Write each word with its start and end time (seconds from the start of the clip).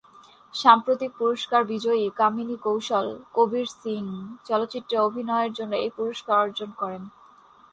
সাম্প্রতিক 0.55 1.11
পুরস্কার 1.19 1.61
বিজয়ী 1.65 2.05
কামিনী 2.19 2.57
কৌশল 2.65 3.07
"কবির 3.35 3.67
সিং" 3.73 4.03
চলচ্চিত্রে 4.47 4.95
অভিনয়ের 4.99 5.51
জন্য 5.57 5.73
এই 5.85 5.91
পুরস্কার 5.97 6.35
অর্জন 6.43 6.69
করেন। 6.81 7.03